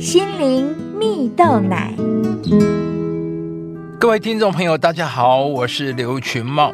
[0.00, 1.92] 心灵蜜豆奶。
[3.98, 6.72] 各位听众朋友，大家好，我是刘群茂，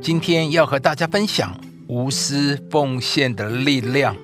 [0.00, 4.14] 今天要和大家分享无私奉献的力量。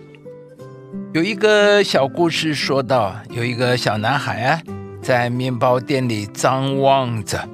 [1.13, 4.63] 有一个小故事说到，有一个小男孩啊，
[5.03, 7.49] 在面包店里张望着，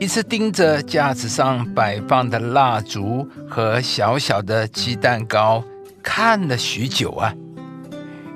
[0.00, 5.62] 一直盯着架子上摆放的蜡烛和小小的鸡蛋糕，
[6.02, 7.32] 看了许久啊。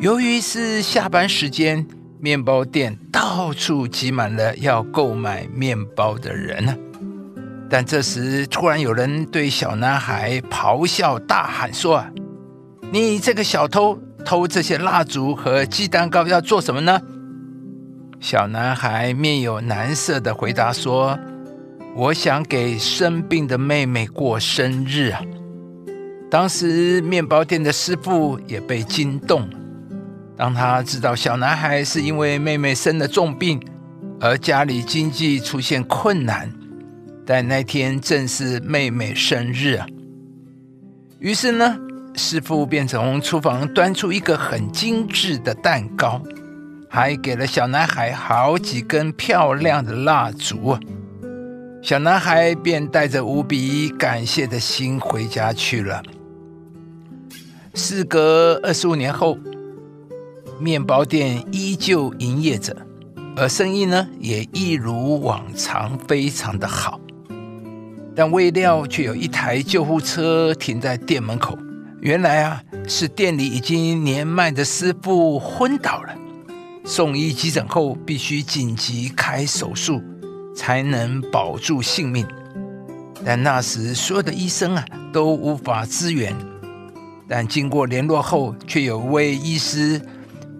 [0.00, 1.86] 由于是下班时间。
[2.20, 6.76] 面包店到处挤满了要购买面包的人呢，
[7.70, 12.04] 但这时突然有人对小男孩咆哮大喊说
[12.90, 17.00] ：“你这个小偷，偷这些蜡烛和鸡蛋糕要做什么呢？”
[18.18, 21.16] 小男孩面有难色的回答说
[21.94, 25.22] ：“我想给生病的妹妹过生日啊！”
[26.28, 29.48] 当时面包店的师傅也被惊动。
[30.38, 33.60] 当他知道小男孩是因为妹妹生了重病，
[34.20, 36.48] 而家里经济出现困难，
[37.26, 39.84] 但那天正是妹妹生日啊。
[41.18, 41.76] 于是呢，
[42.14, 46.22] 师傅便从厨房端出一个很精致的蛋糕，
[46.88, 50.78] 还给了小男孩好几根漂亮的蜡烛。
[51.82, 56.00] 小男孩便带着无比感谢的心回家去了。
[57.74, 59.36] 事隔二十五年后。
[60.60, 62.76] 面包店依旧营业着，
[63.36, 67.00] 而生意呢也一如往常，非常的好。
[68.14, 71.56] 但未料却有一台救护车停在店门口。
[72.00, 76.14] 原来啊，是店里已经年迈的师傅昏倒了，
[76.84, 80.02] 送医急诊后必须紧急开手术，
[80.54, 82.26] 才能保住性命。
[83.24, 86.34] 但那时所有的医生啊都无法支援。
[87.28, 90.00] 但经过联络后，却有位医师。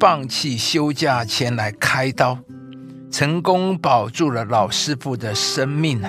[0.01, 2.39] 放弃休假前来开刀，
[3.11, 6.09] 成功保住了老师傅的生命呢。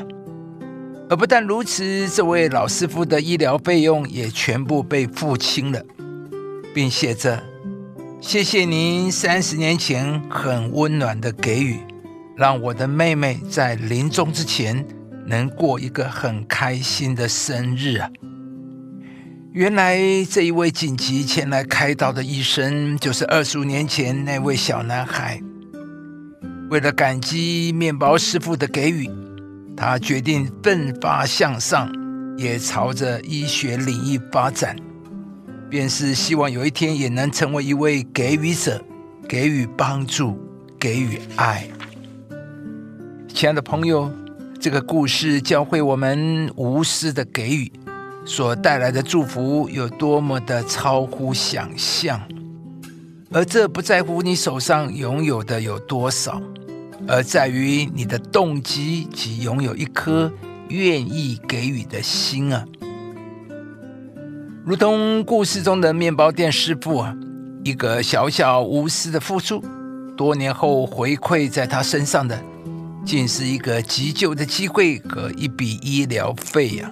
[1.09, 5.81] 而不但如此，这位老师傅的医疗费用也全部被付清了，
[6.71, 7.41] 并写着
[8.21, 11.79] ：“谢谢您三十年前很温暖的给予，
[12.35, 14.85] 让我的妹妹在临终之前
[15.25, 18.07] 能过一个很开心的生日啊。”
[19.59, 19.99] 原来
[20.31, 25.37] 这一位紧急前来开刀的医生，就是二十五年前那位小男孩。
[26.69, 29.11] 为了感激面包师傅的给予，
[29.75, 31.91] 他决定奋发向上，
[32.37, 34.77] 也朝着医学领域发展，
[35.69, 38.81] 便是希望有一天也能成为一位给予者，
[39.27, 40.39] 给予帮助，
[40.79, 41.67] 给予爱。
[43.27, 44.09] 亲爱的朋友，
[44.57, 47.69] 这个故事教会我们无私的给予。
[48.29, 52.21] 所带来的祝福有多么的超乎想象，
[53.31, 56.39] 而这不在乎你手上拥有的有多少，
[57.07, 60.31] 而在于你的动机及拥有一颗
[60.67, 62.63] 愿意给予的心啊！
[64.63, 67.15] 如同故事中的面包店师傅啊，
[67.63, 69.59] 一个小小无私的付出，
[70.15, 72.39] 多年后回馈在他身上的，
[73.03, 76.91] 竟是一个急救的机会和一笔医疗费呀！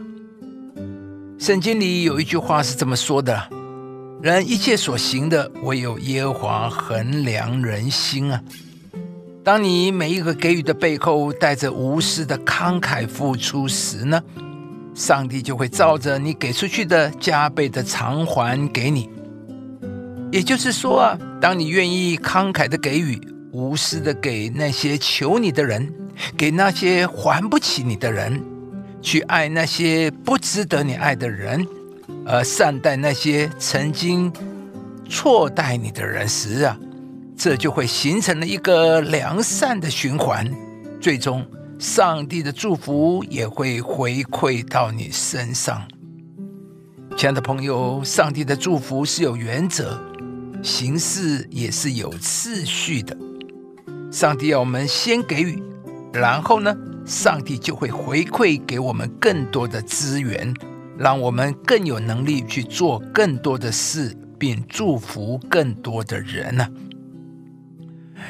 [1.40, 3.48] 圣经里有一句话是这么说的
[4.24, 8.42] ：“人一切所行的，唯有耶和华衡量人心啊。”
[9.46, 14.22] 当你每一个给予的背后带着无私的慷慨付出时呢，
[14.96, 19.08] 上帝就会照着你给出去的加倍的偿还给你。
[20.32, 23.22] 也就是说啊，当你愿意慷慨的给予，
[23.52, 25.94] 无私的给那些求你的人，
[26.36, 28.44] 给那些还不起你的人。
[29.08, 31.66] 去爱那些不值得你爱的人，
[32.26, 34.30] 而善待那些曾经
[35.08, 36.78] 错待你的人时啊，
[37.34, 40.46] 这就会形成了一个良善的循环，
[41.00, 41.42] 最终
[41.80, 45.82] 上帝的祝福也会回馈到你身上。
[47.16, 49.98] 亲爱的朋友，上帝的祝福是有原则，
[50.62, 53.18] 行事也是有次序的。
[54.12, 55.64] 上帝要我们先给予，
[56.12, 56.76] 然后呢？
[57.08, 60.54] 上帝就会回馈给我们更多的资源，
[61.00, 66.68] 让我们更有能力去做更多的事，并祝福更多的人呢。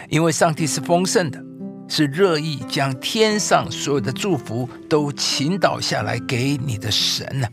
[0.10, 1.44] 因为上帝是丰盛的，
[1.88, 7.48] 是乐意将天上所有的祝福都倾倒下来给你的神呢。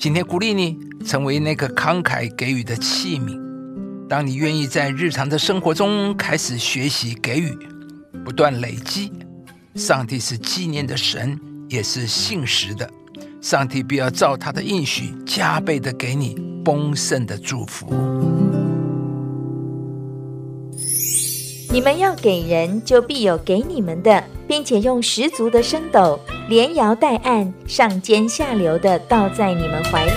[0.00, 0.76] 今天鼓励你
[1.06, 3.40] 成为那个慷慨给予的器皿。
[4.08, 7.56] 当你愿意在日常的生活中开始学习给予，
[8.24, 9.12] 不断累积。
[9.78, 11.38] 上帝是纪念的神，
[11.68, 12.90] 也是信实的。
[13.40, 17.86] 上帝必要照他的应许，加倍的给你丰盛的祝福。
[21.70, 30.10] 你们要给人，就必有给你们的，并且用十足的升斗，连摇带按，上尖下流的倒在你们怀里。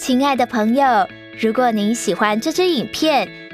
[0.00, 1.06] 亲爱的朋友，
[1.40, 3.41] 如果您喜欢这支影片，